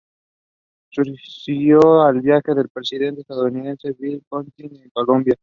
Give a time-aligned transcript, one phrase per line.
[1.45, 4.21] Siguió el viaje del presidente estadounidense Bill
[4.55, 5.35] Clinton a Colombia.